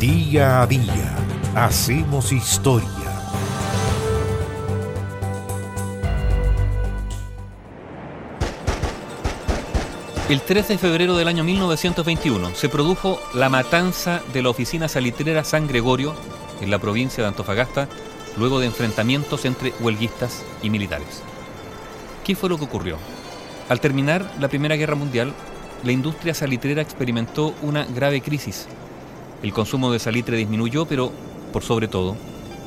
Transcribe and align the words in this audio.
Día 0.00 0.62
a 0.62 0.66
día 0.68 1.16
hacemos 1.56 2.30
historia. 2.30 2.88
El 10.28 10.40
13 10.40 10.74
de 10.74 10.78
febrero 10.78 11.16
del 11.16 11.26
año 11.26 11.42
1921 11.42 12.54
se 12.54 12.68
produjo 12.68 13.18
la 13.34 13.48
matanza 13.48 14.22
de 14.32 14.40
la 14.40 14.50
oficina 14.50 14.86
salitrera 14.86 15.42
San 15.42 15.66
Gregorio 15.66 16.14
en 16.60 16.70
la 16.70 16.78
provincia 16.78 17.24
de 17.24 17.30
Antofagasta, 17.30 17.88
luego 18.36 18.60
de 18.60 18.66
enfrentamientos 18.66 19.44
entre 19.46 19.72
huelguistas 19.80 20.44
y 20.62 20.70
militares. 20.70 21.24
¿Qué 22.22 22.36
fue 22.36 22.48
lo 22.48 22.56
que 22.56 22.66
ocurrió? 22.66 22.98
Al 23.68 23.80
terminar 23.80 24.30
la 24.38 24.46
Primera 24.46 24.76
Guerra 24.76 24.94
Mundial, 24.94 25.34
la 25.82 25.90
industria 25.90 26.34
salitrera 26.34 26.82
experimentó 26.82 27.52
una 27.62 27.84
grave 27.84 28.20
crisis. 28.20 28.68
El 29.42 29.52
consumo 29.52 29.92
de 29.92 29.98
salitre 29.98 30.36
disminuyó, 30.36 30.86
pero, 30.86 31.12
por 31.52 31.62
sobre 31.62 31.86
todo, 31.88 32.16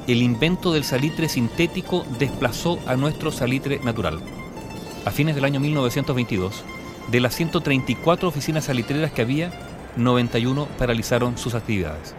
el 0.07 0.21
invento 0.21 0.71
del 0.71 0.83
salitre 0.83 1.29
sintético 1.29 2.05
desplazó 2.17 2.79
a 2.87 2.95
nuestro 2.95 3.31
salitre 3.31 3.79
natural. 3.83 4.19
A 5.05 5.11
fines 5.11 5.35
del 5.35 5.45
año 5.45 5.59
1922, 5.59 6.63
de 7.09 7.19
las 7.19 7.35
134 7.35 8.27
oficinas 8.27 8.65
salitreras 8.65 9.11
que 9.11 9.21
había, 9.21 9.51
91 9.97 10.67
paralizaron 10.77 11.37
sus 11.37 11.55
actividades. 11.55 12.15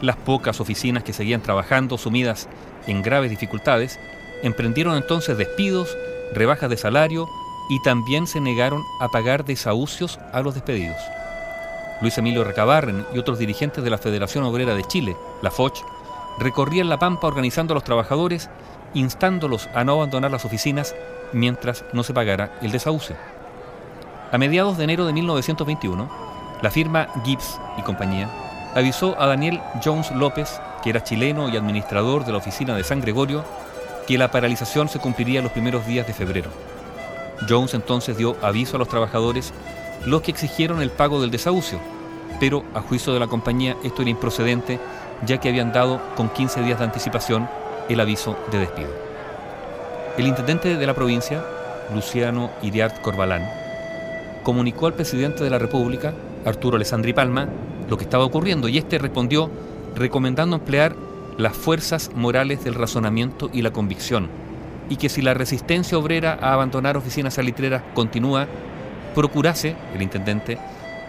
Las 0.00 0.16
pocas 0.16 0.60
oficinas 0.60 1.04
que 1.04 1.12
seguían 1.12 1.42
trabajando, 1.42 1.98
sumidas 1.98 2.48
en 2.86 3.02
graves 3.02 3.30
dificultades, 3.30 3.98
emprendieron 4.42 4.96
entonces 4.96 5.36
despidos, 5.36 5.96
rebajas 6.32 6.70
de 6.70 6.78
salario 6.78 7.28
y 7.68 7.82
también 7.82 8.26
se 8.26 8.40
negaron 8.40 8.82
a 9.00 9.08
pagar 9.08 9.44
desahucios 9.44 10.18
a 10.32 10.40
los 10.40 10.54
despedidos. 10.54 10.96
Luis 12.00 12.16
Emilio 12.18 12.44
Recabarren 12.44 13.06
y 13.14 13.18
otros 13.18 13.38
dirigentes 13.38 13.84
de 13.84 13.90
la 13.90 13.98
Federación 13.98 14.44
Obrera 14.44 14.74
de 14.74 14.84
Chile, 14.84 15.16
la 15.42 15.50
FOCH, 15.50 15.82
recorrían 16.38 16.88
la 16.88 16.98
Pampa 16.98 17.26
organizando 17.26 17.72
a 17.72 17.76
los 17.76 17.84
trabajadores, 17.84 18.48
instándolos 18.94 19.68
a 19.74 19.84
no 19.84 19.92
abandonar 19.92 20.30
las 20.30 20.44
oficinas 20.44 20.94
mientras 21.32 21.84
no 21.92 22.02
se 22.02 22.14
pagara 22.14 22.58
el 22.62 22.72
desahucio. 22.72 23.16
A 24.32 24.38
mediados 24.38 24.78
de 24.78 24.84
enero 24.84 25.06
de 25.06 25.12
1921, 25.12 26.08
la 26.62 26.70
firma 26.70 27.08
Gibbs 27.24 27.60
y 27.76 27.82
compañía 27.82 28.30
avisó 28.74 29.20
a 29.20 29.26
Daniel 29.26 29.60
Jones 29.84 30.10
López, 30.12 30.60
que 30.82 30.90
era 30.90 31.04
chileno 31.04 31.48
y 31.48 31.56
administrador 31.56 32.24
de 32.24 32.32
la 32.32 32.38
oficina 32.38 32.74
de 32.76 32.84
San 32.84 33.00
Gregorio, 33.00 33.44
que 34.06 34.18
la 34.18 34.30
paralización 34.30 34.88
se 34.88 34.98
cumpliría 34.98 35.42
los 35.42 35.52
primeros 35.52 35.86
días 35.86 36.06
de 36.06 36.14
febrero. 36.14 36.50
Jones 37.48 37.74
entonces 37.74 38.16
dio 38.16 38.36
aviso 38.42 38.76
a 38.76 38.78
los 38.78 38.88
trabajadores, 38.88 39.52
los 40.06 40.22
que 40.22 40.30
exigieron 40.30 40.80
el 40.80 40.90
pago 40.90 41.20
del 41.20 41.30
desahucio, 41.30 41.78
pero 42.38 42.64
a 42.74 42.80
juicio 42.80 43.12
de 43.12 43.20
la 43.20 43.26
compañía 43.26 43.76
esto 43.84 44.02
era 44.02 44.10
improcedente, 44.10 44.78
ya 45.26 45.38
que 45.38 45.48
habían 45.48 45.72
dado 45.72 46.00
con 46.16 46.30
15 46.30 46.62
días 46.62 46.78
de 46.78 46.84
anticipación 46.84 47.48
el 47.88 48.00
aviso 48.00 48.36
de 48.50 48.58
despido. 48.58 48.90
El 50.16 50.26
intendente 50.26 50.76
de 50.76 50.86
la 50.86 50.94
provincia, 50.94 51.44
Luciano 51.94 52.50
Iriart 52.62 53.00
Corbalán, 53.02 53.48
comunicó 54.42 54.86
al 54.86 54.94
presidente 54.94 55.44
de 55.44 55.50
la 55.50 55.58
República, 55.58 56.14
Arturo 56.44 56.76
Alessandri 56.76 57.12
Palma, 57.12 57.48
lo 57.88 57.96
que 57.96 58.04
estaba 58.04 58.24
ocurriendo 58.24 58.68
y 58.68 58.78
este 58.78 58.98
respondió 58.98 59.50
recomendando 59.94 60.56
emplear 60.56 60.94
las 61.36 61.56
fuerzas 61.56 62.10
morales 62.14 62.64
del 62.64 62.74
razonamiento 62.74 63.50
y 63.52 63.62
la 63.62 63.72
convicción, 63.72 64.28
y 64.88 64.96
que 64.96 65.08
si 65.08 65.22
la 65.22 65.34
resistencia 65.34 65.98
obrera 65.98 66.38
a 66.40 66.52
abandonar 66.52 66.96
oficinas 66.96 67.34
salitreras 67.34 67.82
continúa, 67.94 68.46
procurase, 69.14 69.76
el 69.94 70.02
intendente, 70.02 70.58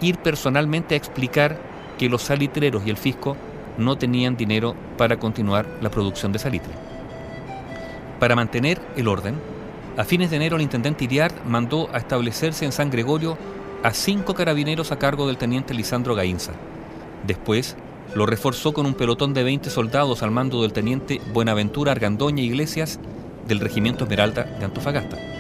ir 0.02 0.18
personalmente 0.18 0.96
a 0.96 0.98
explicar 0.98 1.58
que 1.98 2.10
los 2.10 2.24
salitreros 2.24 2.84
y 2.86 2.90
el 2.90 2.98
fisco 2.98 3.38
no 3.78 3.98
tenían 3.98 4.36
dinero 4.36 4.76
para 4.98 5.18
continuar 5.18 5.66
la 5.82 5.90
producción 5.90 6.32
de 6.32 6.40
salitre. 6.40 6.74
Para 8.20 8.36
mantener 8.36 8.82
el 8.96 9.08
orden, 9.08 9.36
a 9.98 10.04
fines 10.04 10.30
de 10.30 10.38
enero 10.38 10.56
el 10.56 10.62
intendente 10.62 11.04
Iriart 11.04 11.46
mandó 11.46 11.90
a 11.94 11.98
establecerse 11.98 12.66
en 12.66 12.72
San 12.72 12.90
Gregorio 12.90 13.38
a 13.84 13.94
cinco 13.94 14.34
carabineros 14.34 14.92
a 14.92 15.00
cargo 15.00 15.28
del 15.28 15.38
teniente 15.38 15.74
Lisandro 15.74 16.16
Gainza. 16.16 16.54
Después 17.26 17.76
lo 18.16 18.26
reforzó 18.26 18.74
con 18.74 18.86
un 18.86 18.94
pelotón 18.94 19.34
de 19.34 19.44
20 19.44 19.70
soldados 19.70 20.22
al 20.24 20.32
mando 20.32 20.62
del 20.62 20.74
teniente 20.74 21.22
Buenaventura 21.34 21.92
Argandoña 21.92 22.44
Iglesias 22.44 23.00
del 23.48 23.60
Regimiento 23.60 24.04
Esmeralda 24.04 24.44
de 24.44 24.66
Antofagasta. 24.66 25.31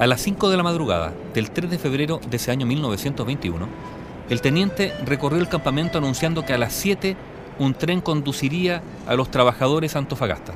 A 0.00 0.06
las 0.06 0.22
5 0.22 0.48
de 0.48 0.56
la 0.56 0.62
madrugada 0.62 1.12
del 1.34 1.50
3 1.50 1.70
de 1.70 1.76
febrero 1.76 2.22
de 2.30 2.38
ese 2.38 2.50
año 2.50 2.64
1921, 2.64 3.68
el 4.30 4.40
teniente 4.40 4.94
recorrió 5.04 5.38
el 5.38 5.50
campamento 5.50 5.98
anunciando 5.98 6.42
que 6.42 6.54
a 6.54 6.58
las 6.58 6.72
7 6.72 7.18
un 7.58 7.74
tren 7.74 8.00
conduciría 8.00 8.82
a 9.06 9.12
los 9.12 9.30
trabajadores 9.30 9.94
a 9.94 9.98
Antofagasta. 9.98 10.54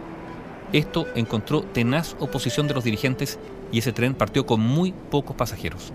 Esto 0.73 1.07
encontró 1.15 1.61
tenaz 1.61 2.17
oposición 2.21 2.69
de 2.69 2.73
los 2.73 2.85
dirigentes 2.85 3.39
y 3.71 3.81
ese 3.81 3.93
tren 3.93 4.15
partió 4.15 4.47
con 4.47 4.61
muy 4.61 4.93
pocos 5.11 5.37
pasajeros. 5.37 5.93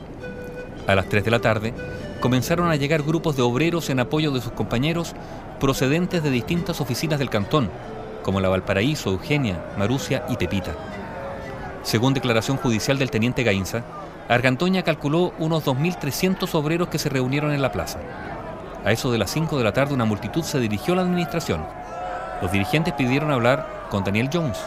A 0.85 0.93
las 0.93 1.09
3 1.09 1.25
de 1.25 1.31
la 1.31 1.39
tarde, 1.39 1.73
comenzaron 2.19 2.69
a 2.69 2.75
llegar 2.75 3.01
grupos 3.01 3.35
de 3.35 3.41
obreros 3.41 3.89
en 3.89 3.99
apoyo 3.99 4.29
de 4.29 4.41
sus 4.41 4.51
compañeros 4.51 5.15
procedentes 5.59 6.21
de 6.21 6.29
distintas 6.29 6.81
oficinas 6.81 7.17
del 7.17 7.31
cantón, 7.31 7.71
como 8.21 8.41
la 8.41 8.49
Valparaíso, 8.49 9.09
Eugenia, 9.09 9.59
Marucia 9.75 10.23
y 10.29 10.35
Tepita. 10.35 10.98
Según 11.83 12.13
declaración 12.13 12.57
judicial 12.57 12.97
del 12.97 13.11
teniente 13.11 13.43
Gainza, 13.43 13.83
Argantoña 14.27 14.83
calculó 14.83 15.33
unos 15.39 15.65
2.300 15.65 16.53
obreros 16.53 16.89
que 16.89 16.99
se 16.99 17.09
reunieron 17.09 17.51
en 17.51 17.61
la 17.61 17.71
plaza. 17.71 17.99
A 18.85 18.91
eso 18.91 19.11
de 19.11 19.17
las 19.17 19.31
5 19.31 19.57
de 19.57 19.63
la 19.63 19.73
tarde 19.73 19.93
una 19.93 20.05
multitud 20.05 20.43
se 20.43 20.59
dirigió 20.59 20.93
a 20.93 20.97
la 20.97 21.01
administración. 21.03 21.65
Los 22.41 22.51
dirigentes 22.51 22.93
pidieron 22.93 23.31
hablar 23.31 23.87
con 23.89 24.03
Daniel 24.03 24.29
Jones 24.31 24.59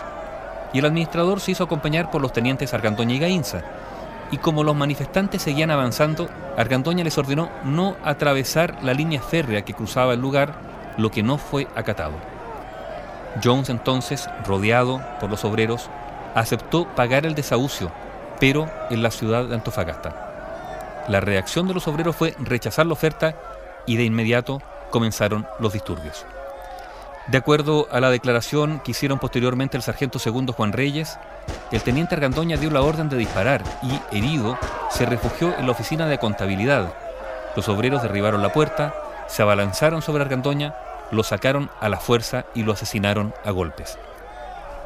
y 0.72 0.78
el 0.78 0.86
administrador 0.86 1.40
se 1.40 1.52
hizo 1.52 1.64
acompañar 1.64 2.10
por 2.10 2.20
los 2.20 2.32
tenientes 2.32 2.74
Argantoña 2.74 3.14
y 3.14 3.18
Gainza, 3.18 3.62
y 4.30 4.38
como 4.38 4.64
los 4.64 4.74
manifestantes 4.74 5.42
seguían 5.42 5.70
avanzando, 5.70 6.28
Argandoña 6.56 7.04
les 7.04 7.18
ordenó 7.18 7.50
no 7.64 7.96
atravesar 8.02 8.82
la 8.82 8.94
línea 8.94 9.20
férrea 9.20 9.62
que 9.62 9.74
cruzaba 9.74 10.14
el 10.14 10.20
lugar, 10.20 10.54
lo 10.96 11.10
que 11.10 11.22
no 11.22 11.36
fue 11.36 11.68
acatado. 11.76 12.14
Jones 13.44 13.68
entonces, 13.68 14.28
rodeado 14.46 15.02
por 15.20 15.30
los 15.30 15.44
obreros, 15.44 15.90
aceptó 16.34 16.86
pagar 16.94 17.26
el 17.26 17.34
desahucio, 17.34 17.90
pero 18.40 18.70
en 18.90 19.02
la 19.02 19.10
ciudad 19.10 19.44
de 19.44 19.54
Antofagasta. 19.54 21.04
La 21.08 21.20
reacción 21.20 21.66
de 21.66 21.74
los 21.74 21.88
obreros 21.88 22.16
fue 22.16 22.34
rechazar 22.38 22.86
la 22.86 22.92
oferta 22.92 23.34
y 23.86 23.96
de 23.96 24.04
inmediato 24.04 24.62
comenzaron 24.90 25.46
los 25.58 25.72
disturbios. 25.72 26.24
De 27.28 27.38
acuerdo 27.38 27.86
a 27.92 28.00
la 28.00 28.10
declaración 28.10 28.80
que 28.80 28.90
hicieron 28.90 29.18
posteriormente 29.18 29.76
el 29.76 29.82
sargento 29.82 30.18
segundo 30.18 30.52
Juan 30.52 30.72
Reyes, 30.72 31.18
el 31.70 31.82
teniente 31.82 32.14
Argandoña 32.14 32.56
dio 32.56 32.70
la 32.70 32.82
orden 32.82 33.08
de 33.08 33.16
disparar 33.16 33.62
y, 33.82 34.16
herido, 34.16 34.58
se 34.90 35.06
refugió 35.06 35.56
en 35.56 35.66
la 35.66 35.72
oficina 35.72 36.06
de 36.06 36.18
contabilidad. 36.18 36.92
Los 37.54 37.68
obreros 37.68 38.02
derribaron 38.02 38.42
la 38.42 38.52
puerta, 38.52 38.94
se 39.28 39.42
abalanzaron 39.42 40.02
sobre 40.02 40.22
Argandoña, 40.22 40.74
lo 41.12 41.22
sacaron 41.22 41.70
a 41.80 41.88
la 41.88 41.98
fuerza 41.98 42.44
y 42.54 42.64
lo 42.64 42.72
asesinaron 42.72 43.32
a 43.44 43.50
golpes. 43.52 43.98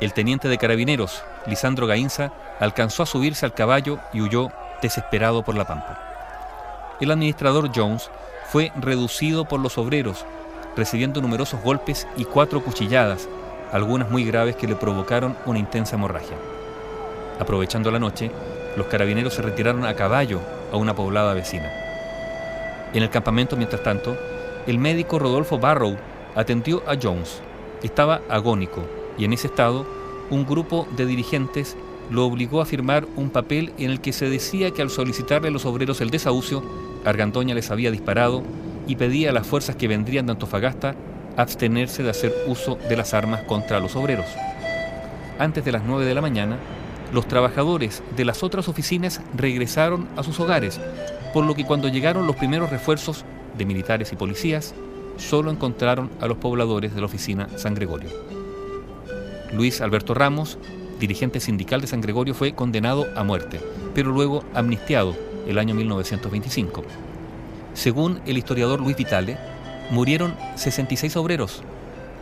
El 0.01 0.13
teniente 0.13 0.49
de 0.49 0.59
carabineros, 0.59 1.23
Lisandro 1.47 1.87
Gainza, 1.87 2.33
alcanzó 2.61 3.03
a 3.03 3.07
subirse 3.07 3.47
al 3.47 3.55
caballo 3.55 3.99
y 4.13 4.21
huyó 4.21 4.51
desesperado 4.83 5.43
por 5.43 5.55
la 5.55 5.67
pampa. 5.67 6.97
El 7.01 7.11
administrador 7.11 7.71
Jones 7.75 8.11
fue 8.49 8.73
reducido 8.77 9.47
por 9.47 9.61
los 9.61 9.79
obreros 9.79 10.25
recibiendo 10.77 11.21
numerosos 11.21 11.61
golpes 11.63 12.07
y 12.17 12.25
cuatro 12.25 12.63
cuchilladas, 12.63 13.29
algunas 13.73 14.11
muy 14.11 14.25
graves 14.25 14.55
que 14.57 14.69
le 14.69 14.77
provocaron 14.77 15.37
una 15.47 15.59
intensa 15.59 15.97
hemorragia. 15.97 16.37
Aprovechando 17.41 17.91
la 17.91 17.99
noche, 17.99 18.31
los 18.77 18.87
carabineros 18.87 19.35
se 19.35 19.43
retiraron 19.43 19.85
a 19.87 19.95
caballo 19.95 20.41
a 20.73 20.77
una 20.77 20.95
poblada 20.95 21.35
vecina. 21.35 21.71
En 22.93 23.03
el 23.03 23.11
campamento, 23.11 23.57
mientras 23.57 23.83
tanto, 23.83 24.17
el 24.67 24.79
médico 24.79 25.19
Rodolfo 25.19 25.59
Barrow 25.59 25.97
atendió 26.35 26.83
a 26.87 26.97
Jones. 27.01 27.41
Estaba 27.83 28.21
agónico 28.29 28.85
y 29.19 29.25
en 29.25 29.33
ese 29.33 29.49
estado, 29.49 29.87
un 30.31 30.45
grupo 30.45 30.87
de 30.97 31.07
dirigentes 31.07 31.77
lo 32.11 32.25
obligó 32.25 32.61
a 32.61 32.67
firmar 32.67 33.07
un 33.17 33.31
papel 33.31 33.73
en 33.79 33.91
el 33.91 34.01
que 34.01 34.13
se 34.13 34.29
decía 34.31 34.71
que 34.71 34.83
al 34.83 34.91
solicitarle 34.91 35.49
a 35.49 35.51
los 35.51 35.65
obreros 35.65 36.01
el 36.01 36.11
desahucio, 36.11 36.63
Argandoña 37.05 37.55
les 37.55 37.71
había 37.71 37.91
disparado 37.91 38.43
y 38.87 38.97
pedía 38.97 39.31
a 39.31 39.33
las 39.33 39.47
fuerzas 39.47 39.77
que 39.77 39.89
vendrían 39.89 40.27
de 40.27 40.33
Antofagasta 40.33 40.95
abstenerse 41.37 42.03
de 42.03 42.11
hacer 42.11 42.35
uso 42.47 42.79
de 42.89 42.97
las 42.97 43.15
armas 43.15 43.43
contra 43.43 43.81
los 43.81 43.97
obreros. 43.97 44.27
Antes 45.39 45.65
de 45.65 45.73
las 45.73 45.85
9 45.85 46.05
de 46.05 46.15
la 46.15 46.23
mañana, 46.23 46.57
los 47.13 47.29
trabajadores 47.29 48.03
de 48.17 48.25
las 48.25 48.43
otras 48.43 48.69
oficinas 48.69 49.21
regresaron 49.37 50.09
a 50.17 50.23
sus 50.23 50.41
hogares, 50.41 50.81
por 51.35 51.45
lo 51.45 51.55
que 51.55 51.65
cuando 51.65 51.89
llegaron 51.89 52.27
los 52.27 52.37
primeros 52.37 52.71
refuerzos 52.71 53.25
de 53.57 53.67
militares 53.67 54.13
y 54.13 54.17
policías, 54.17 54.75
solo 55.19 55.51
encontraron 55.51 56.11
a 56.21 56.27
los 56.27 56.39
pobladores 56.39 56.95
de 56.95 57.01
la 57.01 57.07
oficina 57.07 57.49
San 57.57 57.75
Gregorio. 57.75 58.36
Luis 59.57 59.81
Alberto 59.81 60.13
Ramos, 60.13 60.59
dirigente 61.01 61.41
sindical 61.41 61.81
de 61.81 61.87
San 61.87 62.03
Gregorio, 62.03 62.35
fue 62.35 62.53
condenado 62.53 63.07
a 63.17 63.25
muerte, 63.25 63.59
pero 63.95 64.11
luego 64.11 64.45
amnistiado 64.53 65.17
el 65.49 65.59
año 65.59 65.75
1925. 65.75 66.85
Según 67.73 68.21
el 68.27 68.37
historiador 68.37 68.81
Luis 68.81 68.97
Vitale, 68.97 69.39
murieron 69.91 70.35
66 70.57 71.17
obreros. 71.17 71.63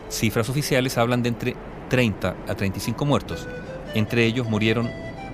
Cifras 0.09 0.49
oficiales 0.49 0.97
hablan 0.97 1.23
de 1.23 1.29
entre 1.29 1.55
30 1.89 2.35
a 2.47 2.55
35 2.55 3.05
muertos. 3.05 3.47
Entre 3.95 4.25
ellos 4.25 4.47
murieron 4.47 4.89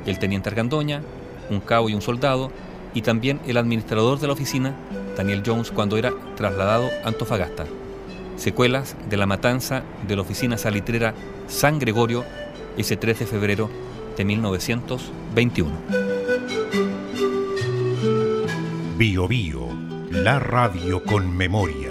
el 0.07 0.17
teniente 0.17 0.49
Argandoña, 0.49 1.01
un 1.51 1.59
cabo 1.59 1.89
y 1.89 1.93
un 1.93 2.01
soldado, 2.01 2.51
y 2.95 3.03
también 3.03 3.39
el 3.45 3.57
administrador 3.57 4.19
de 4.19 4.27
la 4.27 4.33
oficina, 4.33 4.73
Daniel 5.15 5.43
Jones, 5.45 5.71
cuando 5.71 5.97
era 5.97 6.11
trasladado 6.35 6.89
a 7.03 7.09
Antofagasta. 7.09 7.65
Secuelas 8.41 8.95
de 9.07 9.17
la 9.17 9.27
matanza 9.27 9.83
de 10.07 10.15
la 10.15 10.23
oficina 10.23 10.57
salitrera 10.57 11.13
San 11.45 11.77
Gregorio 11.77 12.25
ese 12.75 12.97
3 12.97 13.19
de 13.19 13.25
febrero 13.27 13.69
de 14.17 14.25
1921. 14.25 15.71
Bio 18.97 19.27
Bio, 19.27 19.67
la 20.09 20.39
radio 20.39 21.03
con 21.03 21.37
memoria. 21.37 21.90